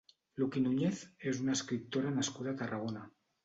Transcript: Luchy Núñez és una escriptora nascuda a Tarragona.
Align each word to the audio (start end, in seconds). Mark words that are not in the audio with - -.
Luchy 0.43 0.63
Núñez 0.63 1.03
és 1.33 1.43
una 1.45 1.55
escriptora 1.59 2.17
nascuda 2.19 2.55
a 2.59 2.63
Tarragona. 2.65 3.09